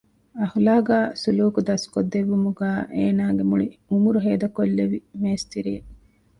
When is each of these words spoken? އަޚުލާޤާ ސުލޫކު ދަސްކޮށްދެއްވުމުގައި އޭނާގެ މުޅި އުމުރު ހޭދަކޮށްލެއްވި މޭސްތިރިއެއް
އަޚުލާޤާ 0.39 0.95
ސުލޫކު 1.21 1.59
ދަސްކޮށްދެއްވުމުގައި 1.67 2.81
އޭނާގެ 2.95 3.43
މުޅި 3.49 3.67
އުމުރު 3.89 4.19
ހޭދަކޮށްލެއްވި 4.25 4.99
މޭސްތިރިއެއް 5.21 5.87